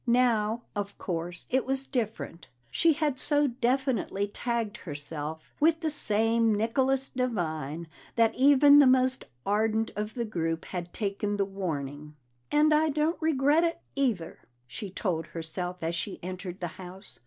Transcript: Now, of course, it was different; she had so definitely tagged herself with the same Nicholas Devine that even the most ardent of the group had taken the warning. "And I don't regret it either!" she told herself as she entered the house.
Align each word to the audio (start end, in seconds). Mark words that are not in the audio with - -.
Now, 0.07 0.63
of 0.75 0.97
course, 0.97 1.45
it 1.51 1.63
was 1.63 1.85
different; 1.85 2.47
she 2.71 2.93
had 2.93 3.19
so 3.19 3.45
definitely 3.45 4.27
tagged 4.27 4.77
herself 4.77 5.53
with 5.59 5.81
the 5.81 5.91
same 5.91 6.55
Nicholas 6.55 7.07
Devine 7.07 7.87
that 8.15 8.33
even 8.33 8.79
the 8.79 8.87
most 8.87 9.25
ardent 9.45 9.91
of 9.95 10.15
the 10.15 10.25
group 10.25 10.65
had 10.65 10.91
taken 10.91 11.37
the 11.37 11.45
warning. 11.45 12.15
"And 12.51 12.73
I 12.73 12.89
don't 12.89 13.21
regret 13.21 13.63
it 13.63 13.79
either!" 13.95 14.39
she 14.65 14.89
told 14.89 15.27
herself 15.27 15.83
as 15.83 15.93
she 15.93 16.17
entered 16.23 16.61
the 16.61 16.69
house. 16.81 17.19